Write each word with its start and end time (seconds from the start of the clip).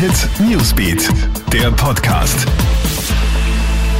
Hit 0.00 0.30
Newsbeat, 0.40 1.10
der 1.52 1.70
Podcast. 1.72 2.46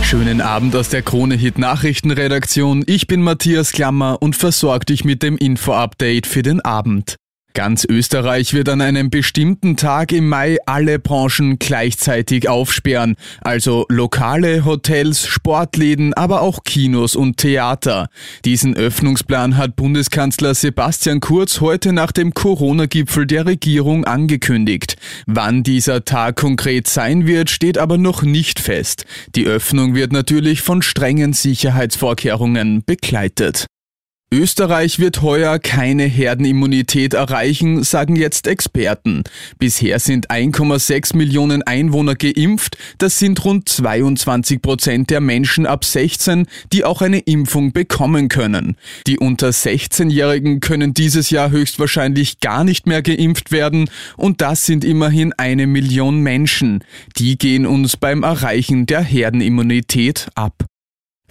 Schönen 0.00 0.40
Abend 0.40 0.74
aus 0.74 0.88
der 0.88 1.02
Krone 1.02 1.34
Hit 1.34 1.58
Nachrichtenredaktion. 1.58 2.84
Ich 2.86 3.06
bin 3.06 3.20
Matthias 3.20 3.72
Klammer 3.72 4.16
und 4.22 4.34
versorge 4.34 4.86
dich 4.86 5.04
mit 5.04 5.22
dem 5.22 5.36
Info-Update 5.36 6.26
für 6.26 6.40
den 6.40 6.62
Abend. 6.62 7.16
Ganz 7.52 7.84
Österreich 7.84 8.54
wird 8.54 8.68
an 8.68 8.80
einem 8.80 9.10
bestimmten 9.10 9.76
Tag 9.76 10.12
im 10.12 10.28
Mai 10.28 10.58
alle 10.66 11.00
Branchen 11.00 11.58
gleichzeitig 11.58 12.48
aufsperren, 12.48 13.16
also 13.40 13.86
Lokale, 13.88 14.64
Hotels, 14.64 15.26
Sportläden, 15.26 16.14
aber 16.14 16.42
auch 16.42 16.62
Kinos 16.62 17.16
und 17.16 17.38
Theater. 17.38 18.08
Diesen 18.44 18.76
Öffnungsplan 18.76 19.56
hat 19.56 19.74
Bundeskanzler 19.74 20.54
Sebastian 20.54 21.18
Kurz 21.18 21.60
heute 21.60 21.92
nach 21.92 22.12
dem 22.12 22.34
Corona-Gipfel 22.34 23.26
der 23.26 23.46
Regierung 23.46 24.04
angekündigt. 24.04 24.96
Wann 25.26 25.64
dieser 25.64 26.04
Tag 26.04 26.36
konkret 26.36 26.86
sein 26.86 27.26
wird, 27.26 27.50
steht 27.50 27.78
aber 27.78 27.98
noch 27.98 28.22
nicht 28.22 28.60
fest. 28.60 29.06
Die 29.34 29.46
Öffnung 29.46 29.96
wird 29.96 30.12
natürlich 30.12 30.62
von 30.62 30.82
strengen 30.82 31.32
Sicherheitsvorkehrungen 31.32 32.84
begleitet. 32.86 33.66
Österreich 34.32 35.00
wird 35.00 35.22
heuer 35.22 35.58
keine 35.58 36.04
Herdenimmunität 36.04 37.14
erreichen, 37.14 37.82
sagen 37.82 38.14
jetzt 38.14 38.46
Experten. 38.46 39.24
Bisher 39.58 39.98
sind 39.98 40.30
1,6 40.30 41.16
Millionen 41.16 41.64
Einwohner 41.64 42.14
geimpft, 42.14 42.78
das 42.98 43.18
sind 43.18 43.44
rund 43.44 43.68
22 43.68 44.62
Prozent 44.62 45.10
der 45.10 45.20
Menschen 45.20 45.66
ab 45.66 45.84
16, 45.84 46.46
die 46.72 46.84
auch 46.84 47.02
eine 47.02 47.18
Impfung 47.18 47.72
bekommen 47.72 48.28
können. 48.28 48.76
Die 49.08 49.18
unter 49.18 49.48
16-Jährigen 49.48 50.60
können 50.60 50.94
dieses 50.94 51.30
Jahr 51.30 51.50
höchstwahrscheinlich 51.50 52.38
gar 52.38 52.62
nicht 52.62 52.86
mehr 52.86 53.02
geimpft 53.02 53.50
werden 53.50 53.90
und 54.16 54.42
das 54.42 54.64
sind 54.64 54.84
immerhin 54.84 55.32
eine 55.32 55.66
Million 55.66 56.20
Menschen. 56.20 56.84
Die 57.16 57.36
gehen 57.36 57.66
uns 57.66 57.96
beim 57.96 58.22
Erreichen 58.22 58.86
der 58.86 59.02
Herdenimmunität 59.02 60.28
ab. 60.36 60.69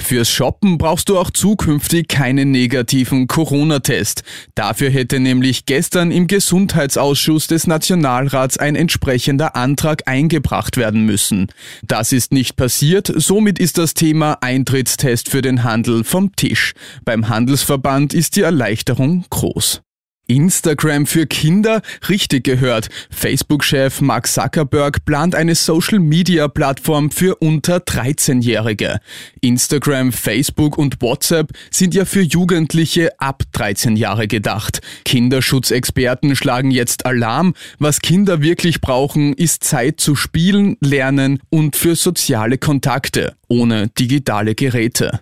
Fürs 0.02 0.30
Shoppen 0.30 0.78
brauchst 0.78 1.10
du 1.10 1.18
auch 1.18 1.30
zukünftig 1.30 2.08
keinen 2.08 2.52
negativen 2.52 3.28
Corona-Test. 3.28 4.24
Dafür 4.56 4.90
hätte 4.90 5.20
nämlich 5.20 5.66
gestern 5.66 6.12
im 6.12 6.28
Gesundheitsausschuss 6.28 7.48
des 7.48 7.68
Nationalrats 7.68 8.58
ein 8.58 8.76
entsprechender 8.76 9.56
Antrag 9.56 10.08
eingebracht 10.08 10.78
werden 10.78 11.06
müssen. 11.06 11.48
Das 11.84 12.12
ist 12.12 12.32
nicht 12.32 12.56
passiert, 12.56 13.12
somit 13.14 13.60
ist 13.60 13.78
das 13.78 13.94
Thema 13.94 14.38
Eintrittstest 14.42 15.30
für 15.30 15.42
den 15.42 15.64
Handel 15.64 16.04
vom 16.04 16.36
Tisch. 16.36 16.74
Beim 17.06 17.30
Handelsverband 17.30 18.14
ist 18.14 18.36
die 18.36 18.42
Erleichterung 18.42 19.26
groß. 19.30 19.82
Instagram 20.30 21.08
für 21.08 21.26
Kinder? 21.26 21.82
Richtig 22.08 22.44
gehört. 22.44 22.88
Facebook-Chef 23.10 24.00
Mark 24.02 24.28
Zuckerberg 24.28 25.04
plant 25.04 25.36
eine 25.36 25.56
Social-Media-Plattform 25.56 27.12
für 27.12 27.36
unter 27.36 27.78
13-Jährige. 27.78 29.00
Instagram, 29.42 30.12
Facebook 30.12 30.78
und 30.78 31.02
WhatsApp 31.02 31.52
sind 31.72 31.96
ja 31.96 32.06
für 32.06 32.22
Jugendliche 32.22 33.20
ab 33.20 33.44
13 33.54 33.96
Jahre 33.96 34.28
gedacht. 34.28 34.82
Kinderschutzexperten 35.04 36.36
schlagen 36.36 36.72
jetzt 36.72 37.06
Alarm. 37.06 37.56
Was 37.80 38.02
Kinder 38.02 38.42
wirklich 38.42 38.82
brauchen, 38.82 39.34
ist 39.34 39.64
Zeit 39.64 40.00
zu 40.00 40.16
spielen, 40.16 40.78
lernen 40.80 41.40
und 41.50 41.76
für 41.76 41.96
soziale 41.96 42.60
Kontakte, 42.60 43.36
ohne 43.48 43.88
digitale 43.90 44.54
Geräte. 44.54 45.22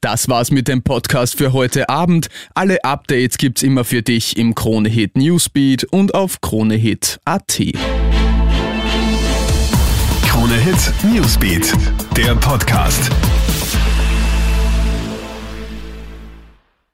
Das 0.00 0.28
war's 0.28 0.50
mit 0.50 0.68
dem 0.68 0.82
Podcast 0.82 1.36
für 1.36 1.52
heute 1.52 1.88
Abend. 1.88 2.28
Alle 2.54 2.84
Updates 2.84 3.38
gibt's 3.38 3.62
immer 3.62 3.84
für 3.84 4.02
dich 4.02 4.36
im 4.36 4.54
Kronehit 4.54 5.16
Newsbeat 5.16 5.84
und 5.84 6.14
auf 6.14 6.40
kronehit.at. 6.40 7.62
Kronehit 10.26 10.92
Newsbeat, 11.02 11.72
der 12.16 12.34
Podcast. 12.36 13.10